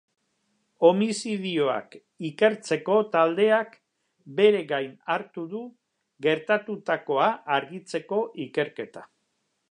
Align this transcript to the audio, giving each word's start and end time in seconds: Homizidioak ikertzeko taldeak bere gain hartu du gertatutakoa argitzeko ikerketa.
Homizidioak 0.87 1.97
ikertzeko 2.29 2.95
taldeak 3.15 3.75
bere 4.39 4.61
gain 4.71 4.95
hartu 5.15 5.43
du 5.51 5.61
gertatutakoa 6.27 7.27
argitzeko 7.59 8.23
ikerketa. 8.47 9.05